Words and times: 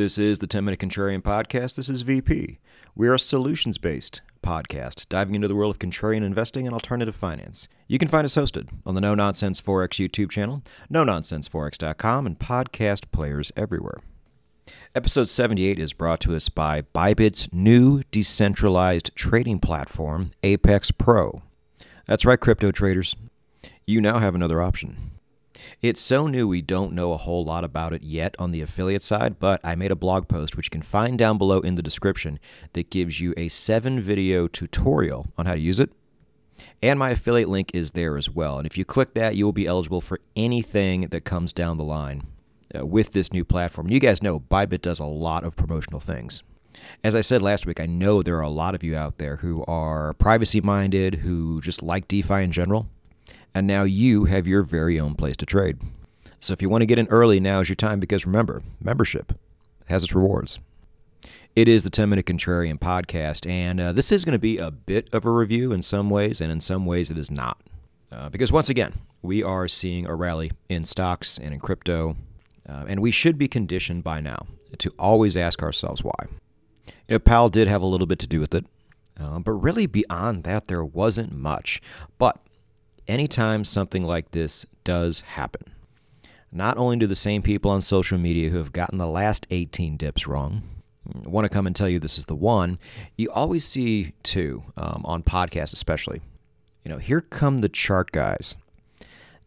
This 0.00 0.16
is 0.16 0.38
the 0.38 0.46
10 0.46 0.64
Minute 0.64 0.80
Contrarian 0.80 1.20
Podcast. 1.20 1.74
This 1.74 1.90
is 1.90 2.00
VP. 2.00 2.58
We 2.94 3.06
are 3.06 3.12
a 3.12 3.18
solutions 3.18 3.76
based 3.76 4.22
podcast 4.42 5.06
diving 5.10 5.34
into 5.34 5.46
the 5.46 5.54
world 5.54 5.74
of 5.74 5.78
contrarian 5.78 6.24
investing 6.24 6.66
and 6.66 6.72
alternative 6.72 7.14
finance. 7.14 7.68
You 7.86 7.98
can 7.98 8.08
find 8.08 8.24
us 8.24 8.34
hosted 8.34 8.70
on 8.86 8.94
the 8.94 9.02
No 9.02 9.14
Nonsense 9.14 9.60
Forex 9.60 10.02
YouTube 10.02 10.30
channel, 10.30 10.62
no 10.88 11.04
nonsenseforex.com, 11.04 12.26
and 12.26 12.38
podcast 12.38 13.10
players 13.10 13.52
everywhere. 13.58 14.00
Episode 14.94 15.28
78 15.28 15.78
is 15.78 15.92
brought 15.92 16.20
to 16.20 16.34
us 16.34 16.48
by 16.48 16.80
Bybit's 16.80 17.52
new 17.52 18.02
decentralized 18.10 19.14
trading 19.14 19.60
platform, 19.60 20.30
Apex 20.42 20.92
Pro. 20.92 21.42
That's 22.06 22.24
right, 22.24 22.40
crypto 22.40 22.72
traders. 22.72 23.16
You 23.86 24.00
now 24.00 24.18
have 24.18 24.34
another 24.34 24.62
option. 24.62 25.19
It's 25.82 26.00
so 26.00 26.26
new 26.26 26.46
we 26.46 26.62
don't 26.62 26.92
know 26.92 27.12
a 27.12 27.16
whole 27.16 27.44
lot 27.44 27.64
about 27.64 27.92
it 27.92 28.02
yet 28.02 28.34
on 28.38 28.50
the 28.50 28.60
affiliate 28.60 29.02
side, 29.02 29.38
but 29.38 29.60
I 29.64 29.74
made 29.74 29.90
a 29.90 29.96
blog 29.96 30.28
post 30.28 30.56
which 30.56 30.66
you 30.66 30.70
can 30.70 30.82
find 30.82 31.18
down 31.18 31.38
below 31.38 31.60
in 31.60 31.74
the 31.74 31.82
description 31.82 32.38
that 32.72 32.90
gives 32.90 33.20
you 33.20 33.34
a 33.36 33.48
seven 33.48 34.00
video 34.00 34.46
tutorial 34.48 35.26
on 35.36 35.46
how 35.46 35.54
to 35.54 35.60
use 35.60 35.78
it. 35.78 35.90
And 36.82 36.98
my 36.98 37.10
affiliate 37.10 37.48
link 37.48 37.70
is 37.74 37.92
there 37.92 38.16
as 38.16 38.28
well. 38.28 38.58
And 38.58 38.66
if 38.66 38.76
you 38.76 38.84
click 38.84 39.14
that, 39.14 39.36
you 39.36 39.44
will 39.44 39.52
be 39.52 39.66
eligible 39.66 40.00
for 40.00 40.20
anything 40.36 41.02
that 41.08 41.24
comes 41.24 41.52
down 41.52 41.78
the 41.78 41.84
line 41.84 42.24
uh, 42.76 42.84
with 42.84 43.12
this 43.12 43.32
new 43.32 43.44
platform. 43.44 43.88
You 43.88 44.00
guys 44.00 44.22
know 44.22 44.40
Bybit 44.40 44.82
does 44.82 44.98
a 44.98 45.04
lot 45.04 45.44
of 45.44 45.56
promotional 45.56 46.00
things. 46.00 46.42
As 47.02 47.14
I 47.14 47.20
said 47.20 47.42
last 47.42 47.66
week, 47.66 47.80
I 47.80 47.86
know 47.86 48.22
there 48.22 48.36
are 48.36 48.42
a 48.42 48.48
lot 48.48 48.74
of 48.74 48.82
you 48.82 48.96
out 48.96 49.18
there 49.18 49.36
who 49.36 49.64
are 49.66 50.14
privacy 50.14 50.60
minded, 50.60 51.16
who 51.16 51.60
just 51.60 51.82
like 51.82 52.08
DeFi 52.08 52.42
in 52.42 52.52
general 52.52 52.88
and 53.54 53.66
now 53.66 53.82
you 53.82 54.24
have 54.26 54.46
your 54.46 54.62
very 54.62 54.98
own 54.98 55.14
place 55.14 55.36
to 55.38 55.46
trade. 55.46 55.78
So 56.40 56.52
if 56.52 56.62
you 56.62 56.68
want 56.68 56.82
to 56.82 56.86
get 56.86 56.98
in 56.98 57.06
early, 57.08 57.40
now 57.40 57.60
is 57.60 57.68
your 57.68 57.76
time 57.76 58.00
because 58.00 58.24
remember, 58.24 58.62
membership 58.82 59.38
has 59.86 60.04
its 60.04 60.14
rewards. 60.14 60.58
It 61.56 61.68
is 61.68 61.82
the 61.82 61.90
10 61.90 62.08
Minute 62.08 62.26
Contrarian 62.26 62.78
podcast, 62.78 63.48
and 63.48 63.80
uh, 63.80 63.92
this 63.92 64.12
is 64.12 64.24
going 64.24 64.34
to 64.34 64.38
be 64.38 64.56
a 64.56 64.70
bit 64.70 65.08
of 65.12 65.26
a 65.26 65.30
review 65.30 65.72
in 65.72 65.82
some 65.82 66.08
ways, 66.08 66.40
and 66.40 66.50
in 66.52 66.60
some 66.60 66.86
ways 66.86 67.10
it 67.10 67.18
is 67.18 67.30
not. 67.30 67.60
Uh, 68.12 68.28
because 68.28 68.52
once 68.52 68.68
again, 68.68 68.94
we 69.20 69.42
are 69.42 69.68
seeing 69.68 70.06
a 70.06 70.14
rally 70.14 70.52
in 70.68 70.84
stocks 70.84 71.38
and 71.38 71.52
in 71.52 71.60
crypto, 71.60 72.16
uh, 72.68 72.84
and 72.88 73.00
we 73.00 73.10
should 73.10 73.36
be 73.36 73.48
conditioned 73.48 74.04
by 74.04 74.20
now 74.20 74.46
to 74.78 74.90
always 74.98 75.36
ask 75.36 75.62
ourselves 75.62 76.04
why. 76.04 76.26
You 76.86 77.14
know, 77.14 77.18
Powell 77.18 77.50
did 77.50 77.66
have 77.66 77.82
a 77.82 77.86
little 77.86 78.06
bit 78.06 78.20
to 78.20 78.26
do 78.26 78.40
with 78.40 78.54
it, 78.54 78.64
uh, 79.18 79.40
but 79.40 79.52
really 79.52 79.86
beyond 79.86 80.44
that, 80.44 80.68
there 80.68 80.84
wasn't 80.84 81.32
much. 81.32 81.82
But 82.16 82.38
anytime 83.10 83.64
something 83.64 84.04
like 84.04 84.30
this 84.30 84.64
does 84.84 85.20
happen, 85.20 85.72
not 86.52 86.78
only 86.78 86.96
do 86.96 87.06
the 87.06 87.16
same 87.16 87.42
people 87.42 87.70
on 87.70 87.82
social 87.82 88.18
media 88.18 88.50
who 88.50 88.58
have 88.58 88.72
gotten 88.72 88.98
the 88.98 89.06
last 89.06 89.46
18 89.50 89.96
dips 89.96 90.26
wrong 90.26 90.62
want 91.24 91.44
to 91.44 91.48
come 91.48 91.66
and 91.66 91.74
tell 91.74 91.88
you 91.88 91.98
this 91.98 92.18
is 92.18 92.26
the 92.26 92.34
one, 92.34 92.78
you 93.16 93.30
always 93.30 93.64
see 93.64 94.12
too, 94.22 94.64
um, 94.76 95.02
on 95.04 95.22
podcasts 95.22 95.72
especially. 95.72 96.20
You 96.84 96.90
know, 96.90 96.98
here 96.98 97.20
come 97.20 97.58
the 97.58 97.68
chart 97.68 98.12
guys 98.12 98.56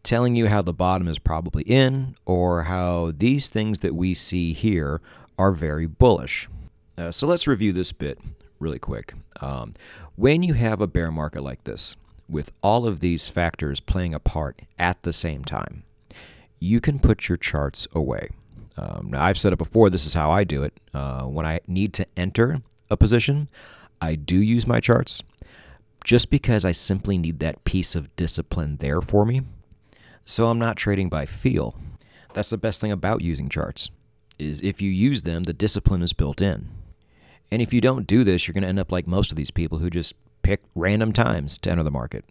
telling 0.02 0.36
you 0.36 0.48
how 0.48 0.62
the 0.62 0.72
bottom 0.72 1.08
is 1.08 1.18
probably 1.18 1.62
in 1.62 2.14
or 2.26 2.64
how 2.64 3.12
these 3.16 3.48
things 3.48 3.78
that 3.80 3.94
we 3.94 4.14
see 4.14 4.52
here 4.52 5.00
are 5.38 5.52
very 5.52 5.86
bullish. 5.86 6.48
Uh, 6.96 7.10
so 7.10 7.26
let's 7.26 7.46
review 7.46 7.72
this 7.72 7.90
bit 7.90 8.18
really 8.60 8.78
quick. 8.78 9.14
Um, 9.40 9.74
when 10.16 10.42
you 10.42 10.54
have 10.54 10.80
a 10.80 10.86
bear 10.86 11.10
market 11.10 11.42
like 11.42 11.64
this, 11.64 11.96
with 12.28 12.52
all 12.62 12.86
of 12.86 13.00
these 13.00 13.28
factors 13.28 13.80
playing 13.80 14.14
a 14.14 14.20
part 14.20 14.62
at 14.78 15.02
the 15.02 15.12
same 15.12 15.44
time, 15.44 15.84
you 16.58 16.80
can 16.80 16.98
put 16.98 17.28
your 17.28 17.38
charts 17.38 17.86
away. 17.92 18.30
Um, 18.76 19.08
now, 19.10 19.22
I've 19.22 19.38
said 19.38 19.52
it 19.52 19.58
before, 19.58 19.90
this 19.90 20.06
is 20.06 20.14
how 20.14 20.30
I 20.30 20.44
do 20.44 20.62
it. 20.62 20.72
Uh, 20.92 21.24
when 21.24 21.46
I 21.46 21.60
need 21.66 21.92
to 21.94 22.06
enter 22.16 22.62
a 22.90 22.96
position, 22.96 23.48
I 24.00 24.14
do 24.14 24.36
use 24.36 24.66
my 24.66 24.80
charts 24.80 25.22
just 26.04 26.28
because 26.28 26.64
I 26.64 26.72
simply 26.72 27.16
need 27.16 27.38
that 27.38 27.64
piece 27.64 27.94
of 27.94 28.14
discipline 28.16 28.76
there 28.76 29.00
for 29.00 29.24
me. 29.24 29.42
So 30.24 30.48
I'm 30.48 30.58
not 30.58 30.76
trading 30.76 31.08
by 31.08 31.26
feel. 31.26 31.76
That's 32.34 32.50
the 32.50 32.58
best 32.58 32.80
thing 32.80 32.92
about 32.92 33.22
using 33.22 33.48
charts 33.48 33.90
is 34.38 34.60
if 34.60 34.82
you 34.82 34.90
use 34.90 35.22
them, 35.22 35.44
the 35.44 35.52
discipline 35.52 36.02
is 36.02 36.12
built 36.12 36.40
in. 36.40 36.68
And 37.50 37.62
if 37.62 37.72
you 37.72 37.80
don't 37.80 38.06
do 38.06 38.24
this, 38.24 38.46
you're 38.46 38.52
going 38.52 38.62
to 38.62 38.68
end 38.68 38.80
up 38.80 38.90
like 38.90 39.06
most 39.06 39.30
of 39.30 39.36
these 39.36 39.50
people 39.50 39.78
who 39.78 39.90
just 39.90 40.14
pick 40.44 40.62
random 40.76 41.12
times 41.12 41.58
to 41.58 41.70
enter 41.70 41.82
the 41.82 41.90
market. 41.90 42.24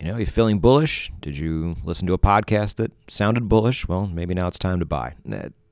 You 0.00 0.08
know, 0.08 0.16
you're 0.16 0.26
feeling 0.26 0.58
bullish? 0.58 1.12
Did 1.20 1.36
you 1.36 1.76
listen 1.84 2.06
to 2.06 2.14
a 2.14 2.18
podcast 2.18 2.76
that 2.76 2.90
sounded 3.06 3.48
bullish? 3.48 3.86
Well, 3.86 4.06
maybe 4.06 4.34
now 4.34 4.48
it's 4.48 4.58
time 4.58 4.80
to 4.80 4.86
buy. 4.86 5.14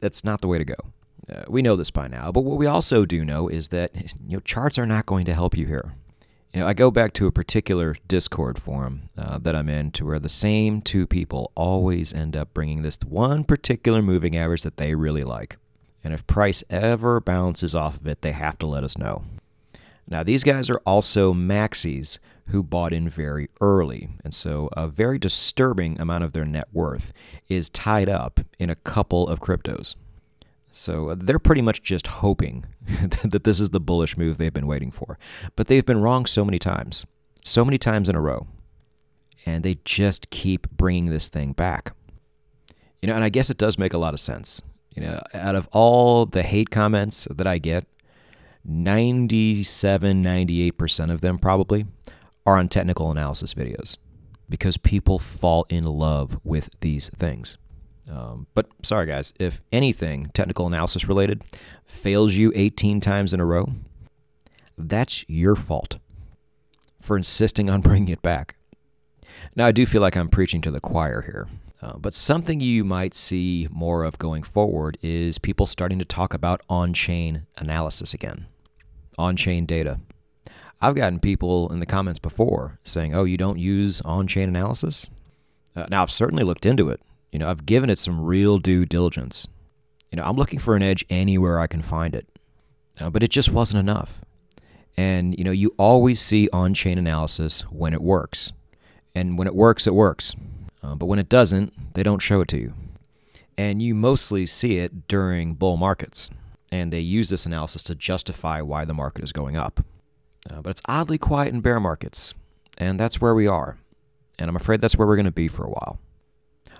That's 0.01 0.23
not 0.23 0.43
the 0.43 0.49
way 0.49 0.59
to 0.59 0.65
go. 0.67 0.75
Uh, 1.33 1.45
we 1.49 1.63
know 1.63 1.77
this 1.77 1.91
by 1.91 2.09
now, 2.09 2.31
but 2.31 2.43
what 2.43 2.59
we 2.59 2.67
also 2.67 3.05
do 3.05 3.25
know 3.25 3.49
is 3.49 3.69
that 3.69 3.95
you 4.27 4.37
know 4.37 4.41
charts 4.41 4.79
are 4.79 4.87
not 4.87 5.07
going 5.07 5.25
to 5.25 5.35
help 5.35 5.57
you 5.57 5.67
here. 5.67 5.95
You 6.53 6.61
know, 6.61 6.67
I 6.67 6.73
go 6.73 6.91
back 6.91 7.13
to 7.15 7.27
a 7.27 7.33
particular 7.33 7.97
Discord 8.07 8.59
forum 8.61 9.11
uh, 9.19 9.39
that 9.39 9.55
I'm 9.55 9.69
in, 9.69 9.91
to 9.93 10.07
where 10.07 10.19
the 10.19 10.31
same 10.31 10.81
two 10.81 11.07
people 11.07 11.53
always 11.55 12.15
end 12.15 12.37
up 12.37 12.55
bringing 12.55 12.83
this 12.83 12.99
one 13.07 13.45
particular 13.45 14.01
moving 14.01 14.37
average 14.37 14.63
that 14.63 14.79
they 14.79 14.95
really 14.95 15.25
like, 15.25 15.57
and 16.03 16.15
if 16.15 16.27
price 16.27 16.65
ever 16.71 17.21
bounces 17.21 17.75
off 17.75 17.97
of 17.97 18.07
it, 18.07 18.23
they 18.23 18.33
have 18.33 18.59
to 18.59 18.67
let 18.67 18.85
us 18.85 18.97
know. 18.97 19.25
Now, 20.11 20.23
these 20.23 20.43
guys 20.43 20.71
are 20.71 20.81
also 20.87 21.35
maxis 21.35 22.19
who 22.47 22.63
bought 22.63 22.95
in 22.95 23.09
very 23.11 23.51
early, 23.61 24.09
and 24.25 24.33
so 24.33 24.71
a 24.73 24.89
very 24.89 25.19
disturbing 25.19 26.01
amount 26.01 26.25
of 26.25 26.33
their 26.33 26.47
net 26.47 26.69
worth 26.73 27.13
is 27.49 27.69
tied 27.69 28.09
up 28.09 28.41
in 28.59 28.71
a 28.71 28.75
couple 28.75 29.29
of 29.29 29.41
cryptos. 29.41 29.97
So 30.71 31.11
uh, 31.11 31.17
they're 31.19 31.39
pretty 31.39 31.61
much 31.61 31.83
just 31.83 32.07
hoping 32.07 32.65
that 33.23 33.45
this 33.45 33.61
is 33.61 33.71
the 33.71 33.81
bullish 33.81 34.17
move 34.17 34.39
they've 34.39 34.53
been 34.53 34.67
waiting 34.67 34.91
for. 34.91 35.19
But 35.57 35.67
they've 35.67 35.85
been 35.85 36.01
wrong 36.01 36.25
so 36.25 36.45
many 36.45 36.59
times, 36.59 37.05
so 37.45 37.65
many 37.65 37.79
times 37.79 38.09
in 38.09 38.15
a 38.15 38.21
row. 38.21 38.47
And 39.45 39.63
they 39.63 39.79
just 39.85 40.31
keep 40.31 40.71
bringing 40.71 41.07
this 41.07 41.29
thing 41.29 41.53
back. 41.53 41.95
You 43.03 43.09
know, 43.09 43.15
and 43.15 43.25
I 43.25 43.29
guess 43.29 43.51
it 43.51 43.59
does 43.59 43.79
make 43.79 43.93
a 43.93 43.99
lot 43.99 44.15
of 44.15 44.21
sense. 44.21 44.63
You 44.95 45.03
know, 45.03 45.23
out 45.35 45.55
of 45.55 45.69
all 45.73 46.27
the 46.27 46.43
hate 46.43 46.71
comments 46.71 47.27
that 47.31 47.47
I 47.47 47.59
get 47.59 47.87
97, 48.69 50.23
98% 50.23 51.11
of 51.11 51.23
them 51.23 51.39
probably 51.39 51.87
are 52.45 52.59
on 52.59 52.69
technical 52.69 53.11
analysis 53.11 53.55
videos 53.55 53.97
because 54.49 54.77
people 54.77 55.19
fall 55.19 55.67
in 55.71 55.85
love 55.85 56.39
with 56.45 56.69
these 56.81 57.09
things. 57.11 57.57
Um, 58.11 58.47
but 58.55 58.67
sorry, 58.83 59.07
guys, 59.07 59.33
if 59.39 59.63
anything 59.73 60.31
technical 60.35 60.67
analysis 60.67 61.09
related 61.09 61.43
fails 61.85 62.35
you 62.35 62.53
18 62.55 63.01
times 63.01 63.33
in 63.33 63.41
a 63.41 63.45
row, 63.45 63.73
that's 64.77 65.25
your 65.29 65.57
fault 65.57 65.99
for 67.01 67.17
insisting 67.17 67.71
on 67.71 67.81
bringing 67.83 68.11
it 68.11 68.23
back. 68.23 68.57
Now, 69.57 69.67
I 69.67 69.73
do 69.73 69.87
feel 69.87 70.03
like 70.03 70.17
I'm 70.17 70.29
preaching 70.29 70.61
to 70.63 70.71
the 70.71 70.81
choir 70.81 71.23
here. 71.23 71.49
Uh, 71.81 71.97
but 71.97 72.13
something 72.13 72.61
you 72.61 72.85
might 72.85 73.15
see 73.15 73.69
more 73.71 74.05
of 74.05 74.19
going 74.19 74.43
forward 74.43 74.99
is 75.01 75.39
people 75.39 75.65
starting 75.65 75.99
to 75.99 76.05
talk 76.05 76.35
about 76.35 76.61
on 76.69 76.93
chain 76.93 77.47
analysis 77.57 78.13
again 78.13 78.47
on 79.19 79.37
chain 79.37 79.67
data. 79.67 80.01
I've 80.81 80.95
gotten 80.95 81.19
people 81.19 81.71
in 81.73 81.81
the 81.81 81.87
comments 81.87 82.21
before 82.21 82.79
saying, 82.85 83.15
oh, 83.15 83.25
you 83.25 83.37
don't 83.37 83.59
use 83.59 84.01
on 84.03 84.29
chain 84.29 84.49
analysis? 84.49 85.11
Uh, 85.75 85.87
now, 85.91 86.03
I've 86.03 86.11
certainly 86.11 86.45
looked 86.45 86.65
into 86.65 86.89
it. 86.89 87.01
You 87.33 87.39
know, 87.39 87.49
I've 87.49 87.67
given 87.67 87.91
it 87.91 87.99
some 87.99 88.25
real 88.25 88.59
due 88.59 88.87
diligence. 88.87 89.49
You 90.13 90.17
know, 90.17 90.23
I'm 90.23 90.37
looking 90.37 90.59
for 90.59 90.77
an 90.77 90.83
edge 90.83 91.05
anywhere 91.11 91.59
I 91.59 91.67
can 91.67 91.83
find 91.83 92.15
it. 92.15 92.27
Uh, 93.01 93.11
but 93.11 93.23
it 93.23 93.31
just 93.31 93.51
wasn't 93.51 93.81
enough. 93.81 94.23
And, 94.97 95.37
you 95.37 95.45
know, 95.45 95.51
you 95.51 95.75
always 95.79 96.21
see 96.21 96.49
on 96.53 96.75
chain 96.75 96.99
analysis 96.99 97.63
when 97.71 97.93
it 97.93 98.01
works. 98.01 98.53
And 99.15 99.37
when 99.39 99.47
it 99.47 99.55
works, 99.55 99.87
it 99.87 99.95
works. 99.95 100.35
Uh, 100.83 100.95
but 100.95 101.07
when 101.07 101.19
it 101.19 101.29
doesn't, 101.29 101.95
they 101.95 102.03
don't 102.03 102.23
show 102.23 102.41
it 102.41 102.49
to 102.49 102.59
you. 102.59 102.73
And 103.57 103.83
you 103.83 103.95
mostly 103.95 104.47
see 104.47 104.79
it 104.79 105.09
during 105.09 105.55
bull 105.55 105.77
markets 105.77 106.31
and 106.71 106.93
they 106.93 107.01
use 107.01 107.31
this 107.31 107.47
analysis 107.47 107.83
to 107.85 107.95
justify 107.95 108.61
why 108.61 108.85
the 108.85 108.95
market 108.95 109.25
is 109.25 109.33
going 109.33 109.57
up. 109.57 109.85
Uh, 110.49 110.61
but 110.61 110.71
it's 110.71 110.83
oddly 110.87 111.19
quiet 111.19 111.53
in 111.53 111.61
bear 111.61 111.81
markets, 111.81 112.35
and 112.77 112.99
that's 112.99 113.21
where 113.21 113.35
we 113.35 113.47
are. 113.47 113.79
And 114.39 114.49
I'm 114.49 114.57
afraid 114.57 114.81
that's 114.81 114.97
where 114.97 115.07
we're 115.07 115.17
going 115.17 115.27
to 115.27 115.33
be 115.33 115.49
for 115.49 115.65
a 115.65 115.71
while. 115.71 115.99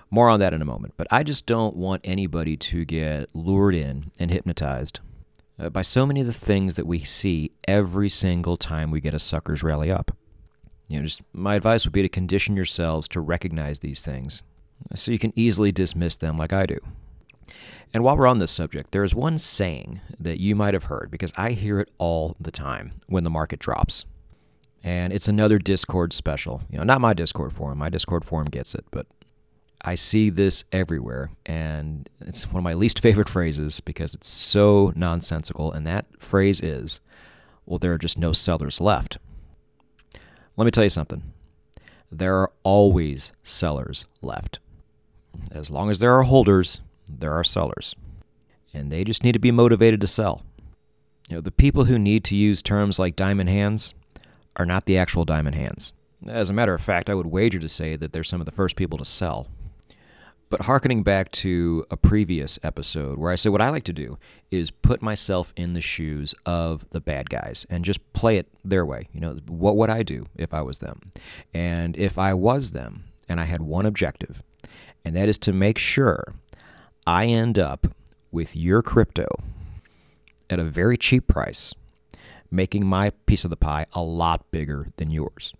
More 0.09 0.29
on 0.29 0.39
that 0.39 0.53
in 0.53 0.61
a 0.61 0.65
moment, 0.65 0.93
but 0.97 1.07
I 1.11 1.23
just 1.23 1.45
don't 1.45 1.75
want 1.75 2.01
anybody 2.03 2.57
to 2.57 2.85
get 2.85 3.29
lured 3.35 3.75
in 3.75 4.11
and 4.17 4.31
hypnotized 4.31 5.01
uh, 5.59 5.69
by 5.69 5.83
so 5.83 6.05
many 6.05 6.21
of 6.21 6.27
the 6.27 6.33
things 6.33 6.75
that 6.75 6.87
we 6.87 7.03
see 7.03 7.51
every 7.67 8.09
single 8.09 8.57
time 8.57 8.89
we 8.89 9.01
get 9.01 9.13
a 9.13 9.19
sucker's 9.19 9.61
rally 9.61 9.91
up. 9.91 10.15
You 10.87 10.97
know, 10.97 11.05
just 11.05 11.21
my 11.31 11.55
advice 11.55 11.85
would 11.85 11.93
be 11.93 12.01
to 12.01 12.09
condition 12.09 12.55
yourselves 12.55 13.07
to 13.09 13.21
recognize 13.21 13.79
these 13.79 14.01
things 14.01 14.41
so 14.95 15.11
you 15.11 15.19
can 15.19 15.33
easily 15.35 15.71
dismiss 15.71 16.15
them 16.15 16.37
like 16.37 16.53
I 16.53 16.65
do. 16.65 16.79
And 17.93 18.03
while 18.03 18.15
we're 18.15 18.27
on 18.27 18.39
this 18.39 18.51
subject, 18.51 18.91
there 18.91 19.03
is 19.03 19.15
one 19.15 19.37
saying 19.37 20.01
that 20.19 20.39
you 20.39 20.55
might 20.55 20.73
have 20.73 20.85
heard 20.85 21.09
because 21.09 21.33
I 21.35 21.51
hear 21.51 21.79
it 21.79 21.89
all 21.97 22.35
the 22.39 22.51
time 22.51 22.93
when 23.07 23.23
the 23.23 23.29
market 23.29 23.59
drops. 23.59 24.05
And 24.83 25.11
it's 25.11 25.27
another 25.27 25.57
Discord 25.57 26.13
special. 26.13 26.61
You 26.69 26.77
know, 26.77 26.83
not 26.83 27.01
my 27.01 27.13
Discord 27.13 27.51
forum. 27.53 27.79
My 27.79 27.89
Discord 27.89 28.23
forum 28.23 28.47
gets 28.47 28.75
it, 28.75 28.85
but 28.91 29.07
I 29.81 29.95
see 29.95 30.29
this 30.29 30.65
everywhere, 30.71 31.31
and 31.45 32.09
it's 32.19 32.45
one 32.45 32.57
of 32.57 32.63
my 32.63 32.73
least 32.73 32.99
favorite 33.01 33.29
phrases 33.29 33.79
because 33.79 34.13
it's 34.13 34.29
so 34.29 34.93
nonsensical. 34.95 35.71
And 35.71 35.87
that 35.87 36.05
phrase 36.19 36.61
is, 36.61 36.99
well, 37.65 37.79
there 37.79 37.93
are 37.93 37.97
just 37.97 38.17
no 38.17 38.33
sellers 38.33 38.79
left. 38.79 39.17
Let 40.57 40.65
me 40.65 40.71
tell 40.71 40.83
you 40.83 40.89
something 40.89 41.23
there 42.11 42.35
are 42.37 42.51
always 42.63 43.31
sellers 43.43 44.05
left. 44.21 44.59
As 45.51 45.69
long 45.69 45.89
as 45.89 45.99
there 45.99 46.17
are 46.17 46.23
holders, 46.23 46.81
there 47.09 47.33
are 47.33 47.43
sellers. 47.43 47.95
And 48.73 48.91
they 48.91 49.03
just 49.03 49.23
need 49.23 49.33
to 49.33 49.39
be 49.39 49.51
motivated 49.51 49.99
to 50.01 50.07
sell. 50.07 50.43
You 51.27 51.37
know, 51.37 51.41
the 51.41 51.51
people 51.51 51.85
who 51.85 51.97
need 51.97 52.23
to 52.25 52.35
use 52.35 52.61
terms 52.61 52.99
like 52.99 53.15
diamond 53.15 53.49
hands 53.49 53.93
are 54.55 54.65
not 54.65 54.85
the 54.85 54.97
actual 54.97 55.25
diamond 55.25 55.55
hands. 55.55 55.93
As 56.27 56.49
a 56.49 56.53
matter 56.53 56.73
of 56.73 56.81
fact, 56.81 57.09
I 57.09 57.15
would 57.15 57.27
wager 57.27 57.59
to 57.59 57.69
say 57.69 57.95
that 57.95 58.11
they're 58.11 58.23
some 58.23 58.41
of 58.41 58.45
the 58.45 58.51
first 58.51 58.75
people 58.75 58.97
to 58.97 59.05
sell. 59.05 59.47
But 60.49 60.61
harkening 60.61 61.03
back 61.03 61.31
to 61.33 61.85
a 61.91 61.97
previous 61.97 62.57
episode 62.63 63.19
where 63.19 63.31
I 63.31 63.35
said 63.35 63.51
what 63.51 63.61
I 63.61 63.69
like 63.69 63.83
to 63.83 63.93
do 63.93 64.17
is 64.49 64.71
put 64.71 64.99
myself 64.99 65.53
in 65.55 65.73
the 65.73 65.81
shoes 65.81 66.33
of 66.43 66.89
the 66.89 66.99
bad 66.99 67.29
guys 67.29 67.67
and 67.69 67.85
just 67.85 68.13
play 68.13 68.37
it 68.37 68.47
their 68.65 68.83
way. 68.83 69.07
You 69.13 69.19
know, 69.19 69.39
what 69.47 69.77
would 69.77 69.91
I 69.91 70.01
do 70.01 70.25
if 70.35 70.51
I 70.51 70.63
was 70.63 70.79
them? 70.79 71.11
And 71.53 71.95
if 71.97 72.17
I 72.17 72.33
was 72.33 72.71
them 72.71 73.03
and 73.29 73.39
I 73.39 73.43
had 73.43 73.61
one 73.61 73.85
objective, 73.85 74.41
and 75.05 75.15
that 75.15 75.29
is 75.29 75.37
to 75.39 75.53
make 75.53 75.77
sure 75.77 76.33
I 77.09 77.25
end 77.25 77.57
up 77.57 77.87
with 78.31 78.55
your 78.55 78.83
crypto 78.83 79.25
at 80.47 80.59
a 80.59 80.63
very 80.63 80.95
cheap 80.95 81.25
price, 81.25 81.73
making 82.51 82.85
my 82.85 83.09
piece 83.25 83.43
of 83.43 83.49
the 83.49 83.55
pie 83.55 83.87
a 83.93 84.03
lot 84.03 84.51
bigger 84.51 84.89
than 84.97 85.09
yours. 85.09 85.55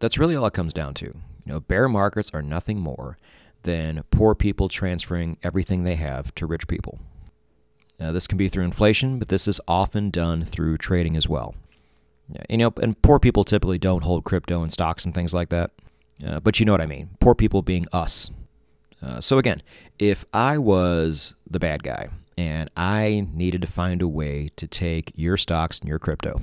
That's 0.00 0.18
really 0.18 0.34
all 0.34 0.46
it 0.46 0.54
comes 0.54 0.72
down 0.72 0.94
to. 0.94 1.04
You 1.04 1.14
know, 1.46 1.60
bear 1.60 1.88
markets 1.88 2.32
are 2.34 2.42
nothing 2.42 2.80
more 2.80 3.18
than 3.62 4.02
poor 4.10 4.34
people 4.34 4.68
transferring 4.68 5.36
everything 5.44 5.84
they 5.84 5.94
have 5.94 6.34
to 6.34 6.44
rich 6.44 6.66
people. 6.66 6.98
Now, 8.00 8.10
this 8.10 8.26
can 8.26 8.36
be 8.36 8.48
through 8.48 8.64
inflation, 8.64 9.20
but 9.20 9.28
this 9.28 9.46
is 9.46 9.60
often 9.68 10.10
done 10.10 10.44
through 10.44 10.78
trading 10.78 11.16
as 11.16 11.28
well. 11.28 11.54
You 12.50 12.56
know, 12.56 12.72
and 12.82 13.00
poor 13.00 13.20
people 13.20 13.44
typically 13.44 13.78
don't 13.78 14.02
hold 14.02 14.24
crypto 14.24 14.62
and 14.62 14.72
stocks 14.72 15.04
and 15.04 15.14
things 15.14 15.32
like 15.32 15.50
that. 15.50 15.70
Uh, 16.26 16.40
but 16.40 16.58
you 16.58 16.66
know 16.66 16.72
what 16.72 16.80
I 16.80 16.86
mean. 16.86 17.10
Poor 17.20 17.36
people 17.36 17.62
being 17.62 17.86
us. 17.92 18.32
Uh, 19.00 19.20
so 19.20 19.38
again, 19.38 19.62
if 19.98 20.24
I 20.32 20.58
was 20.58 21.34
the 21.48 21.58
bad 21.58 21.82
guy 21.82 22.08
and 22.36 22.70
I 22.76 23.26
needed 23.32 23.60
to 23.62 23.66
find 23.66 24.00
a 24.00 24.08
way 24.08 24.50
to 24.56 24.66
take 24.66 25.12
your 25.14 25.36
stocks 25.36 25.80
and 25.80 25.88
your 25.88 25.98
crypto, 25.98 26.40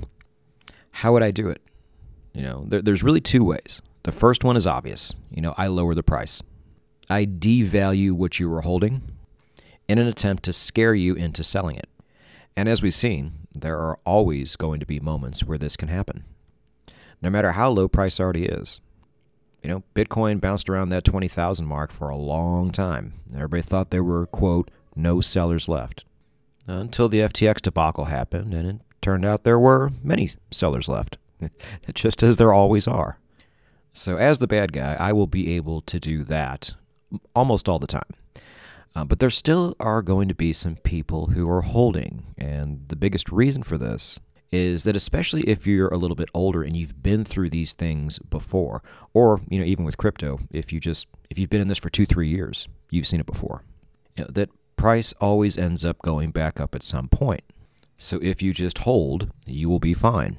how 0.90 1.12
would 1.12 1.22
I 1.22 1.30
do 1.30 1.48
it? 1.48 1.62
You 2.32 2.42
know, 2.42 2.64
there, 2.68 2.82
there's 2.82 3.02
really 3.02 3.20
two 3.20 3.44
ways. 3.44 3.80
The 4.02 4.12
first 4.12 4.44
one 4.44 4.56
is 4.56 4.66
obvious. 4.66 5.14
You 5.30 5.42
know, 5.42 5.54
I 5.56 5.66
lower 5.68 5.94
the 5.94 6.02
price. 6.02 6.42
I 7.08 7.24
devalue 7.24 8.12
what 8.12 8.38
you 8.38 8.48
were 8.48 8.62
holding 8.62 9.02
in 9.88 9.98
an 9.98 10.06
attempt 10.06 10.42
to 10.44 10.52
scare 10.52 10.94
you 10.94 11.14
into 11.14 11.44
selling 11.44 11.76
it. 11.76 11.88
And 12.56 12.68
as 12.68 12.82
we've 12.82 12.94
seen, 12.94 13.46
there 13.54 13.78
are 13.78 13.98
always 14.04 14.56
going 14.56 14.80
to 14.80 14.86
be 14.86 15.00
moments 15.00 15.44
where 15.44 15.58
this 15.58 15.76
can 15.76 15.88
happen, 15.88 16.24
no 17.22 17.30
matter 17.30 17.52
how 17.52 17.70
low 17.70 17.88
price 17.88 18.18
already 18.18 18.46
is. 18.46 18.80
You 19.66 19.72
know, 19.72 19.82
Bitcoin 19.96 20.40
bounced 20.40 20.70
around 20.70 20.90
that 20.90 21.02
20,000 21.02 21.66
mark 21.66 21.90
for 21.90 22.08
a 22.08 22.16
long 22.16 22.70
time. 22.70 23.14
Everybody 23.34 23.62
thought 23.62 23.90
there 23.90 24.04
were, 24.04 24.26
quote, 24.26 24.70
no 24.94 25.20
sellers 25.20 25.68
left. 25.68 26.04
Until 26.68 27.08
the 27.08 27.18
FTX 27.18 27.62
debacle 27.62 28.04
happened, 28.04 28.54
and 28.54 28.68
it 28.68 28.80
turned 29.02 29.24
out 29.24 29.42
there 29.42 29.58
were 29.58 29.90
many 30.04 30.30
sellers 30.52 30.88
left, 30.88 31.18
just 31.94 32.22
as 32.22 32.36
there 32.36 32.52
always 32.52 32.86
are. 32.86 33.18
So, 33.92 34.16
as 34.18 34.38
the 34.38 34.46
bad 34.46 34.72
guy, 34.72 34.94
I 35.00 35.12
will 35.12 35.26
be 35.26 35.56
able 35.56 35.80
to 35.80 35.98
do 35.98 36.22
that 36.22 36.74
almost 37.34 37.68
all 37.68 37.80
the 37.80 37.88
time. 37.88 38.14
Uh, 38.94 39.04
but 39.04 39.18
there 39.18 39.30
still 39.30 39.74
are 39.80 40.00
going 40.00 40.28
to 40.28 40.34
be 40.36 40.52
some 40.52 40.76
people 40.76 41.26
who 41.30 41.50
are 41.50 41.62
holding. 41.62 42.34
And 42.38 42.84
the 42.86 42.94
biggest 42.94 43.32
reason 43.32 43.64
for 43.64 43.76
this 43.76 44.20
is 44.56 44.84
that 44.84 44.96
especially 44.96 45.42
if 45.42 45.66
you're 45.66 45.88
a 45.88 45.98
little 45.98 46.16
bit 46.16 46.30
older 46.32 46.62
and 46.62 46.76
you've 46.76 47.02
been 47.02 47.24
through 47.24 47.50
these 47.50 47.72
things 47.72 48.18
before, 48.18 48.82
or 49.12 49.40
you 49.48 49.58
know 49.58 49.64
even 49.64 49.84
with 49.84 49.98
crypto, 49.98 50.40
if 50.50 50.72
you 50.72 50.80
just 50.80 51.06
if 51.30 51.38
you've 51.38 51.50
been 51.50 51.60
in 51.60 51.68
this 51.68 51.78
for 51.78 51.90
two 51.90 52.06
three 52.06 52.28
years, 52.28 52.68
you've 52.90 53.06
seen 53.06 53.20
it 53.20 53.26
before. 53.26 53.62
You 54.16 54.24
know, 54.24 54.30
that 54.32 54.50
price 54.76 55.12
always 55.20 55.58
ends 55.58 55.84
up 55.84 56.00
going 56.02 56.30
back 56.30 56.60
up 56.60 56.74
at 56.74 56.82
some 56.82 57.08
point. 57.08 57.42
So 57.98 58.18
if 58.22 58.42
you 58.42 58.52
just 58.52 58.78
hold, 58.78 59.30
you 59.46 59.68
will 59.68 59.78
be 59.78 59.94
fine. 59.94 60.36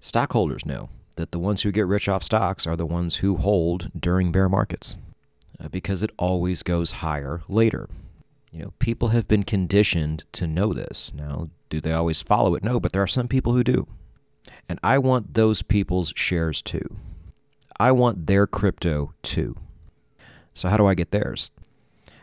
Stockholders 0.00 0.66
know 0.66 0.88
that 1.16 1.30
the 1.30 1.38
ones 1.38 1.62
who 1.62 1.72
get 1.72 1.86
rich 1.86 2.08
off 2.08 2.22
stocks 2.22 2.66
are 2.66 2.76
the 2.76 2.86
ones 2.86 3.16
who 3.16 3.36
hold 3.36 3.90
during 3.98 4.32
bear 4.32 4.48
markets. 4.48 4.96
Uh, 5.62 5.68
because 5.68 6.02
it 6.02 6.10
always 6.18 6.62
goes 6.62 6.92
higher 6.92 7.42
later. 7.48 7.88
You 8.52 8.64
know, 8.64 8.74
people 8.78 9.08
have 9.08 9.26
been 9.26 9.44
conditioned 9.44 10.24
to 10.32 10.46
know 10.46 10.74
this. 10.74 11.10
Now, 11.14 11.48
do 11.70 11.80
they 11.80 11.92
always 11.92 12.20
follow 12.20 12.54
it? 12.54 12.62
No, 12.62 12.78
but 12.78 12.92
there 12.92 13.02
are 13.02 13.06
some 13.06 13.26
people 13.26 13.54
who 13.54 13.64
do. 13.64 13.86
And 14.68 14.78
I 14.82 14.98
want 14.98 15.32
those 15.32 15.62
people's 15.62 16.12
shares 16.14 16.60
too. 16.60 16.96
I 17.78 17.92
want 17.92 18.26
their 18.26 18.46
crypto 18.46 19.14
too. 19.22 19.56
So, 20.52 20.68
how 20.68 20.76
do 20.76 20.86
I 20.86 20.94
get 20.94 21.12
theirs? 21.12 21.50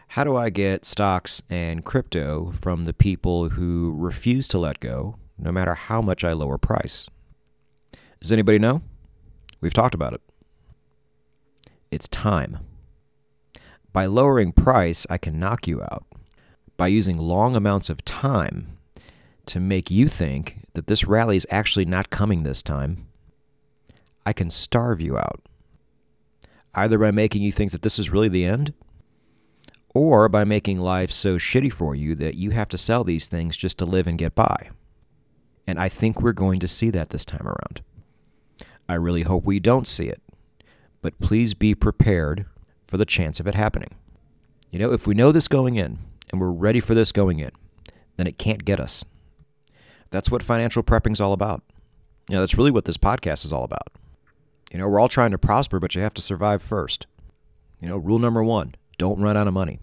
How 0.09 0.23
do 0.23 0.35
I 0.35 0.51
get 0.51 0.85
stocks 0.85 1.41
and 1.49 1.83
crypto 1.83 2.53
from 2.61 2.83
the 2.83 2.93
people 2.93 3.49
who 3.49 3.95
refuse 3.97 4.47
to 4.49 4.59
let 4.59 4.79
go, 4.79 5.17
no 5.37 5.51
matter 5.51 5.73
how 5.73 6.01
much 6.01 6.23
I 6.23 6.33
lower 6.33 6.59
price? 6.59 7.07
Does 8.21 8.31
anybody 8.31 8.59
know? 8.59 8.83
We've 9.61 9.73
talked 9.73 9.95
about 9.95 10.13
it. 10.13 10.21
It's 11.89 12.07
time. 12.07 12.59
By 13.91 14.05
lowering 14.05 14.51
price, 14.51 15.07
I 15.09 15.17
can 15.17 15.39
knock 15.39 15.67
you 15.67 15.81
out. 15.81 16.05
By 16.79 16.87
using 16.87 17.17
long 17.17 17.57
amounts 17.57 17.89
of 17.89 18.05
time 18.05 18.77
to 19.47 19.59
make 19.59 19.91
you 19.91 20.07
think 20.07 20.59
that 20.75 20.87
this 20.87 21.03
rally 21.03 21.35
is 21.35 21.45
actually 21.49 21.83
not 21.83 22.09
coming 22.09 22.43
this 22.43 22.61
time, 22.61 23.05
I 24.25 24.31
can 24.31 24.49
starve 24.49 25.01
you 25.01 25.17
out. 25.17 25.41
Either 26.73 26.97
by 26.97 27.11
making 27.11 27.41
you 27.41 27.51
think 27.51 27.73
that 27.73 27.81
this 27.81 27.99
is 27.99 28.11
really 28.11 28.29
the 28.29 28.45
end, 28.45 28.71
or 29.93 30.29
by 30.29 30.45
making 30.45 30.79
life 30.79 31.11
so 31.11 31.35
shitty 31.35 31.73
for 31.73 31.95
you 31.95 32.15
that 32.15 32.35
you 32.35 32.51
have 32.51 32.69
to 32.69 32.77
sell 32.77 33.03
these 33.03 33.27
things 33.27 33.57
just 33.57 33.77
to 33.79 33.85
live 33.85 34.07
and 34.07 34.17
get 34.17 34.33
by. 34.33 34.69
And 35.67 35.77
I 35.77 35.89
think 35.89 36.21
we're 36.21 36.31
going 36.31 36.61
to 36.61 36.67
see 36.69 36.89
that 36.91 37.09
this 37.09 37.25
time 37.25 37.45
around. 37.45 37.81
I 38.87 38.93
really 38.93 39.23
hope 39.23 39.43
we 39.43 39.59
don't 39.59 39.85
see 39.85 40.05
it. 40.05 40.21
But 41.01 41.19
please 41.19 41.53
be 41.53 41.75
prepared 41.75 42.45
for 42.87 42.95
the 42.95 43.05
chance 43.05 43.41
of 43.41 43.47
it 43.47 43.55
happening. 43.55 43.95
You 44.71 44.79
know, 44.79 44.93
if 44.93 45.05
we 45.05 45.13
know 45.13 45.33
this 45.33 45.49
going 45.49 45.75
in 45.75 45.99
and 46.29 46.39
we're 46.39 46.51
ready 46.51 46.79
for 46.79 46.93
this 46.93 47.11
going 47.11 47.39
in, 47.39 47.51
then 48.17 48.27
it 48.27 48.37
can't 48.37 48.65
get 48.65 48.79
us. 48.79 49.05
That's 50.09 50.31
what 50.31 50.43
financial 50.43 50.83
prepping 50.83 51.13
is 51.13 51.21
all 51.21 51.33
about. 51.33 51.61
You 52.27 52.35
know, 52.35 52.41
that's 52.41 52.57
really 52.57 52.71
what 52.71 52.85
this 52.85 52.97
podcast 52.97 53.45
is 53.45 53.53
all 53.53 53.63
about. 53.63 53.89
You 54.71 54.77
know, 54.77 54.87
we're 54.87 54.99
all 54.99 55.09
trying 55.09 55.31
to 55.31 55.37
prosper, 55.37 55.79
but 55.79 55.95
you 55.95 56.01
have 56.01 56.13
to 56.15 56.21
survive 56.21 56.61
first. 56.61 57.07
You 57.81 57.89
know, 57.89 57.97
rule 57.97 58.19
number 58.19 58.43
one 58.43 58.75
don't 58.97 59.21
run 59.21 59.37
out 59.37 59.47
of 59.47 59.53
money. 59.53 59.79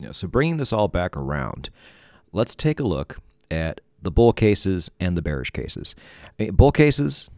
You 0.00 0.06
know, 0.06 0.12
so 0.12 0.28
bringing 0.28 0.58
this 0.58 0.72
all 0.72 0.88
back 0.88 1.16
around, 1.16 1.70
let's 2.32 2.54
take 2.54 2.78
a 2.78 2.84
look 2.84 3.18
at 3.50 3.80
the 4.00 4.10
bull 4.10 4.32
cases 4.32 4.90
and 5.00 5.16
the 5.16 5.22
bearish 5.22 5.50
cases. 5.50 5.94
Bull 6.52 6.72
cases, 6.72 7.30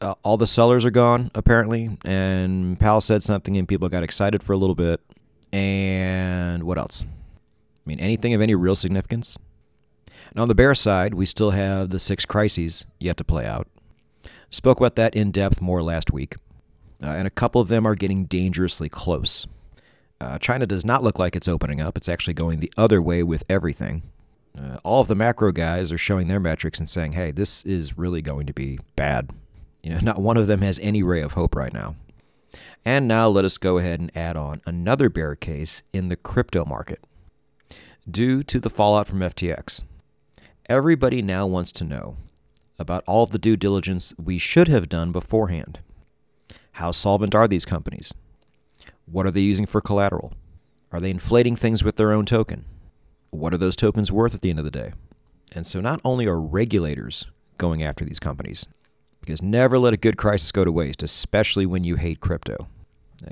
uh, 0.00 0.14
all 0.22 0.36
the 0.36 0.46
sellers 0.46 0.84
are 0.84 0.90
gone 0.90 1.30
apparently, 1.34 1.98
and 2.04 2.78
Powell 2.78 3.00
said 3.00 3.22
something, 3.22 3.56
and 3.56 3.66
people 3.66 3.88
got 3.88 4.02
excited 4.02 4.42
for 4.42 4.52
a 4.52 4.56
little 4.56 4.76
bit. 4.76 5.00
And 5.52 6.62
what 6.62 6.78
else? 6.78 7.04
I 7.84 7.88
mean, 7.88 8.00
anything 8.00 8.34
of 8.34 8.40
any 8.40 8.54
real 8.54 8.76
significance? 8.76 9.36
And 10.30 10.40
on 10.40 10.48
the 10.48 10.54
bear 10.54 10.74
side, 10.74 11.14
we 11.14 11.26
still 11.26 11.50
have 11.50 11.90
the 11.90 11.98
six 11.98 12.24
crises 12.24 12.86
yet 12.98 13.16
to 13.18 13.24
play 13.24 13.46
out. 13.46 13.68
Spoke 14.50 14.78
about 14.78 14.96
that 14.96 15.14
in 15.14 15.30
depth 15.30 15.60
more 15.60 15.82
last 15.82 16.12
week, 16.12 16.36
uh, 17.02 17.06
and 17.06 17.26
a 17.26 17.30
couple 17.30 17.60
of 17.60 17.68
them 17.68 17.86
are 17.86 17.94
getting 17.94 18.26
dangerously 18.26 18.88
close. 18.88 19.46
Uh, 20.20 20.38
China 20.38 20.66
does 20.66 20.84
not 20.84 21.02
look 21.02 21.18
like 21.18 21.34
it's 21.34 21.48
opening 21.48 21.80
up. 21.80 21.96
It's 21.96 22.08
actually 22.08 22.34
going 22.34 22.60
the 22.60 22.72
other 22.76 23.02
way 23.02 23.22
with 23.22 23.42
everything. 23.48 24.02
Uh, 24.56 24.76
all 24.84 25.00
of 25.00 25.08
the 25.08 25.14
macro 25.14 25.50
guys 25.50 25.90
are 25.90 25.98
showing 25.98 26.28
their 26.28 26.38
metrics 26.38 26.78
and 26.78 26.88
saying, 26.88 27.12
hey, 27.12 27.30
this 27.32 27.62
is 27.64 27.98
really 27.98 28.22
going 28.22 28.46
to 28.46 28.52
be 28.52 28.78
bad. 28.94 29.30
You 29.82 29.90
know, 29.90 29.98
not 30.02 30.20
one 30.20 30.36
of 30.36 30.46
them 30.46 30.60
has 30.60 30.78
any 30.80 31.02
ray 31.02 31.22
of 31.22 31.32
hope 31.32 31.56
right 31.56 31.72
now. 31.72 31.96
And 32.84 33.08
now 33.08 33.28
let 33.28 33.44
us 33.44 33.58
go 33.58 33.78
ahead 33.78 34.00
and 34.00 34.16
add 34.16 34.36
on 34.36 34.60
another 34.66 35.08
bear 35.08 35.34
case 35.34 35.82
in 35.92 36.08
the 36.08 36.16
crypto 36.16 36.64
market. 36.64 37.00
Due 38.10 38.42
to 38.42 38.58
the 38.58 38.68
fallout 38.68 39.06
from 39.06 39.20
FTX, 39.20 39.82
everybody 40.66 41.22
now 41.22 41.46
wants 41.46 41.70
to 41.70 41.84
know 41.84 42.16
about 42.76 43.04
all 43.06 43.22
of 43.22 43.30
the 43.30 43.38
due 43.38 43.56
diligence 43.56 44.12
we 44.20 44.38
should 44.38 44.66
have 44.66 44.88
done 44.88 45.12
beforehand. 45.12 45.78
How 46.72 46.90
solvent 46.90 47.32
are 47.32 47.46
these 47.46 47.64
companies? 47.64 48.12
What 49.06 49.24
are 49.24 49.30
they 49.30 49.40
using 49.40 49.66
for 49.66 49.80
collateral? 49.80 50.32
Are 50.90 50.98
they 50.98 51.10
inflating 51.10 51.54
things 51.54 51.84
with 51.84 51.94
their 51.94 52.10
own 52.10 52.26
token? 52.26 52.64
What 53.30 53.54
are 53.54 53.58
those 53.58 53.76
tokens 53.76 54.10
worth 54.10 54.34
at 54.34 54.40
the 54.40 54.50
end 54.50 54.58
of 54.58 54.64
the 54.64 54.72
day? 54.72 54.94
And 55.54 55.64
so 55.64 55.80
not 55.80 56.00
only 56.04 56.26
are 56.26 56.40
regulators 56.40 57.26
going 57.56 57.84
after 57.84 58.04
these 58.04 58.18
companies, 58.18 58.66
because 59.20 59.40
never 59.40 59.78
let 59.78 59.94
a 59.94 59.96
good 59.96 60.16
crisis 60.16 60.50
go 60.50 60.64
to 60.64 60.72
waste, 60.72 61.04
especially 61.04 61.66
when 61.66 61.84
you 61.84 61.94
hate 61.94 62.18
crypto. 62.18 62.66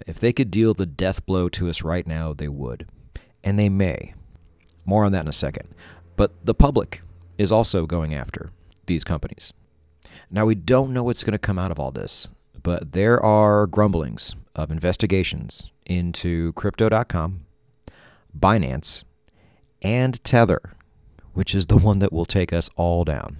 If 0.06 0.20
they 0.20 0.32
could 0.32 0.52
deal 0.52 0.74
the 0.74 0.86
death 0.86 1.26
blow 1.26 1.48
to 1.48 1.68
us 1.68 1.82
right 1.82 2.06
now, 2.06 2.32
they 2.32 2.46
would. 2.46 2.86
And 3.42 3.58
they 3.58 3.68
may. 3.68 4.14
More 4.90 5.04
on 5.04 5.12
that 5.12 5.20
in 5.20 5.28
a 5.28 5.32
second. 5.32 5.68
But 6.16 6.32
the 6.44 6.52
public 6.52 7.02
is 7.38 7.52
also 7.52 7.86
going 7.86 8.12
after 8.12 8.50
these 8.86 9.04
companies. 9.04 9.52
Now, 10.32 10.46
we 10.46 10.56
don't 10.56 10.92
know 10.92 11.04
what's 11.04 11.22
going 11.22 11.30
to 11.30 11.38
come 11.38 11.60
out 11.60 11.70
of 11.70 11.78
all 11.78 11.92
this, 11.92 12.28
but 12.60 12.90
there 12.90 13.24
are 13.24 13.68
grumblings 13.68 14.34
of 14.56 14.72
investigations 14.72 15.70
into 15.86 16.52
Crypto.com, 16.54 17.46
Binance, 18.36 19.04
and 19.80 20.22
Tether, 20.24 20.60
which 21.34 21.54
is 21.54 21.66
the 21.66 21.78
one 21.78 22.00
that 22.00 22.12
will 22.12 22.26
take 22.26 22.52
us 22.52 22.68
all 22.74 23.04
down. 23.04 23.36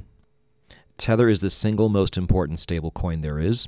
Tether 0.98 1.28
is 1.28 1.40
the 1.40 1.50
single 1.50 1.88
most 1.88 2.16
important 2.16 2.60
stablecoin 2.60 3.22
there 3.22 3.40
is 3.40 3.66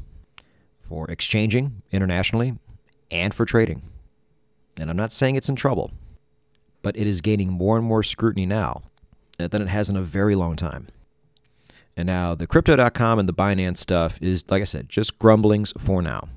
for 0.81 1.11
exchanging 1.11 1.83
internationally 1.91 2.61
and 3.11 3.35
for 3.35 3.45
trading. 3.45 3.83
And 4.77 4.89
I'm 4.89 4.97
not 4.97 5.13
saying 5.13 5.35
it's 5.35 5.49
in 5.49 5.57
trouble, 5.57 5.91
but 6.83 6.97
it 6.97 7.07
is 7.07 7.21
gaining 7.21 7.51
more 7.51 7.77
and 7.77 7.87
more 7.87 8.03
scrutiny 8.03 8.47
now 8.47 8.83
than 9.39 9.63
it 9.63 9.69
has 9.69 9.89
in 9.89 9.97
a 9.97 10.03
very 10.03 10.35
long 10.35 10.57
time. 10.57 10.89
And 11.97 12.07
now 12.07 12.35
the 12.35 12.47
crypto.com 12.47 13.19
and 13.19 13.29
the 13.29 13.35
Binance 13.35 13.79
stuff 13.79 14.19
is, 14.21 14.45
like 14.49 14.63
I 14.63 14.67
said, 14.67 14.89
just 14.89 15.19
grumblings 15.19 15.73
for 15.79 16.03
now. 16.03 16.29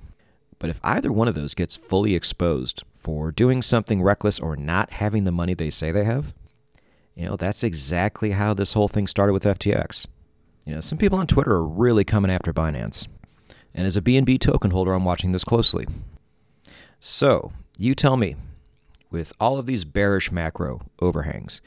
But 0.59 0.69
if 0.69 0.79
either 0.83 1.11
one 1.11 1.27
of 1.27 1.35
those 1.35 1.53
gets 1.53 1.77
fully 1.77 2.15
exposed 2.15 2.83
for 2.95 3.31
doing 3.31 3.61
something 3.61 4.01
reckless 4.01 4.39
or 4.39 4.55
not 4.55 4.91
having 4.91 5.23
the 5.23 5.31
money 5.31 5.53
they 5.53 5.69
say 5.69 5.91
they 5.91 6.03
have, 6.03 6.33
you 7.15 7.25
know, 7.25 7.35
that's 7.35 7.63
exactly 7.63 8.31
how 8.31 8.53
this 8.53 8.73
whole 8.73 8.87
thing 8.87 9.07
started 9.07 9.33
with 9.33 9.43
FTX. 9.43 10.07
You 10.65 10.75
know, 10.75 10.81
some 10.81 10.97
people 10.97 11.19
on 11.19 11.27
Twitter 11.27 11.51
are 11.51 11.67
really 11.67 12.03
coming 12.03 12.31
after 12.31 12.51
Binance. 12.51 13.07
And 13.73 13.85
as 13.85 13.95
a 13.95 14.01
BNB 14.01 14.39
token 14.39 14.71
holder, 14.71 14.93
I'm 14.93 15.05
watching 15.05 15.31
this 15.31 15.43
closely. 15.43 15.85
So, 16.99 17.53
you 17.77 17.93
tell 17.93 18.17
me, 18.17 18.35
with 19.15 19.31
all 19.39 19.57
of 19.57 19.65
these 19.65 19.85
bearish 19.85 20.29
macro 20.29 20.81
overhangs, 20.99 21.61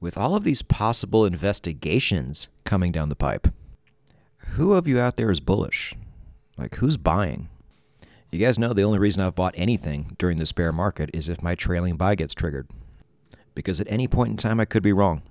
with 0.00 0.16
all 0.16 0.36
of 0.36 0.44
these 0.44 0.62
possible 0.62 1.24
investigations 1.24 2.46
coming 2.62 2.92
down 2.92 3.08
the 3.08 3.16
pipe, 3.16 3.48
who 4.54 4.74
of 4.74 4.86
you 4.86 5.00
out 5.00 5.16
there 5.16 5.28
is 5.28 5.40
bullish? 5.40 5.96
Like, 6.56 6.76
who's 6.76 6.96
buying? 6.96 7.48
You 8.30 8.38
guys 8.38 8.56
know 8.56 8.72
the 8.72 8.84
only 8.84 9.00
reason 9.00 9.20
I've 9.20 9.34
bought 9.34 9.52
anything 9.56 10.14
during 10.16 10.36
this 10.36 10.52
bear 10.52 10.70
market 10.70 11.10
is 11.12 11.28
if 11.28 11.42
my 11.42 11.56
trailing 11.56 11.96
buy 11.96 12.14
gets 12.14 12.34
triggered. 12.34 12.68
Because 13.56 13.80
at 13.80 13.90
any 13.90 14.06
point 14.06 14.30
in 14.30 14.36
time, 14.36 14.60
I 14.60 14.64
could 14.64 14.84
be 14.84 14.92
wrong. 14.92 15.22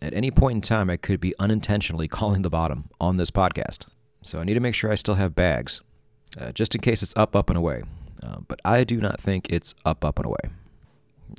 At 0.00 0.14
any 0.14 0.30
point 0.30 0.54
in 0.54 0.62
time, 0.62 0.88
I 0.88 0.96
could 0.96 1.18
be 1.18 1.34
unintentionally 1.40 2.06
calling 2.18 2.42
the 2.42 2.48
bottom 2.48 2.90
on 3.00 3.16
this 3.16 3.32
podcast. 3.32 3.86
So 4.22 4.38
I 4.38 4.44
need 4.44 4.54
to 4.54 4.60
make 4.60 4.76
sure 4.76 4.92
I 4.92 4.94
still 4.94 5.16
have 5.16 5.34
bags, 5.34 5.80
uh, 6.38 6.52
just 6.52 6.76
in 6.76 6.80
case 6.80 7.02
it's 7.02 7.16
up, 7.16 7.34
up, 7.34 7.50
and 7.50 7.56
away. 7.56 7.82
Uh, 8.22 8.36
but 8.46 8.60
I 8.64 8.84
do 8.84 9.00
not 9.00 9.20
think 9.20 9.48
it's 9.50 9.74
up, 9.84 10.04
up, 10.04 10.20
and 10.20 10.26
away. 10.26 10.52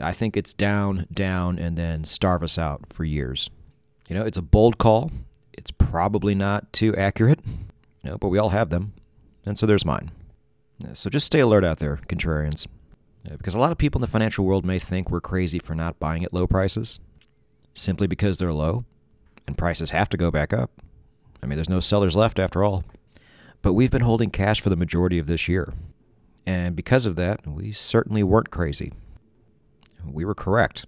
I 0.01 0.13
think 0.13 0.37
it's 0.37 0.53
down, 0.53 1.07
down, 1.13 1.59
and 1.59 1.77
then 1.77 2.03
starve 2.03 2.43
us 2.43 2.57
out 2.57 2.81
for 2.91 3.03
years. 3.03 3.49
You 4.07 4.15
know, 4.15 4.25
it's 4.25 4.37
a 4.37 4.41
bold 4.41 4.77
call. 4.77 5.11
It's 5.53 5.71
probably 5.71 6.35
not 6.35 6.71
too 6.73 6.95
accurate, 6.95 7.39
you 7.45 8.09
know, 8.09 8.17
but 8.17 8.29
we 8.29 8.37
all 8.37 8.49
have 8.49 8.69
them. 8.69 8.93
And 9.45 9.57
so 9.57 9.65
there's 9.65 9.85
mine. 9.85 10.11
So 10.93 11.09
just 11.09 11.25
stay 11.25 11.39
alert 11.39 11.65
out 11.65 11.79
there, 11.79 11.97
contrarians. 12.07 12.67
Because 13.29 13.53
a 13.53 13.59
lot 13.59 13.71
of 13.71 13.77
people 13.77 13.99
in 13.99 14.01
the 14.01 14.07
financial 14.07 14.45
world 14.45 14.65
may 14.65 14.79
think 14.79 15.11
we're 15.11 15.21
crazy 15.21 15.59
for 15.59 15.75
not 15.75 15.99
buying 15.99 16.23
at 16.23 16.33
low 16.33 16.47
prices 16.47 16.99
simply 17.73 18.07
because 18.07 18.37
they're 18.37 18.53
low 18.53 18.85
and 19.45 19.57
prices 19.57 19.89
have 19.89 20.09
to 20.09 20.17
go 20.17 20.31
back 20.31 20.53
up. 20.53 20.71
I 21.43 21.45
mean, 21.45 21.57
there's 21.57 21.69
no 21.69 21.79
sellers 21.79 22.15
left 22.15 22.39
after 22.39 22.63
all. 22.63 22.83
But 23.61 23.73
we've 23.73 23.91
been 23.91 24.01
holding 24.01 24.29
cash 24.29 24.61
for 24.61 24.69
the 24.69 24.75
majority 24.75 25.19
of 25.19 25.27
this 25.27 25.49
year. 25.49 25.73
And 26.45 26.75
because 26.75 27.05
of 27.05 27.15
that, 27.17 27.45
we 27.45 27.71
certainly 27.71 28.23
weren't 28.23 28.51
crazy 28.51 28.93
we 30.05 30.25
were 30.25 30.35
correct. 30.35 30.85